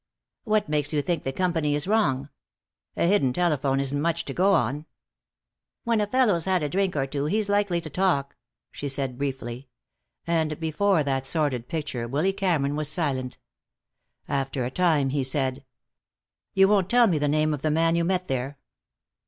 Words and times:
"What 0.45 0.67
makes 0.67 0.91
you 0.93 1.03
think 1.03 1.21
the 1.21 1.31
company 1.31 1.75
is 1.75 1.85
wrong? 1.87 2.29
A 2.97 3.05
hidden 3.05 3.31
telephone 3.33 3.79
isn't 3.79 4.01
much 4.01 4.25
to 4.25 4.33
go 4.33 4.53
on." 4.55 4.87
"When 5.83 6.01
a 6.01 6.07
fellow's 6.07 6.45
had 6.45 6.63
a 6.63 6.69
drink 6.69 6.95
or 6.95 7.05
two, 7.05 7.25
he's 7.25 7.49
likely 7.49 7.79
to 7.81 7.89
talk," 7.91 8.35
she 8.71 8.89
said 8.89 9.19
briefly, 9.19 9.69
and 10.25 10.59
before 10.59 11.03
that 11.03 11.27
sordid 11.27 11.67
picture 11.67 12.07
Willy 12.07 12.33
Cameron 12.33 12.75
was 12.75 12.89
silent. 12.89 13.37
After 14.27 14.65
a 14.65 14.71
time 14.71 15.09
he 15.09 15.23
said: 15.23 15.63
"You 16.55 16.67
won't 16.67 16.89
tell 16.89 17.05
me 17.05 17.19
the 17.19 17.27
name 17.27 17.53
of 17.53 17.61
the 17.61 17.69
man 17.69 17.95
you 17.95 18.03
met 18.03 18.27
there?" 18.27 18.57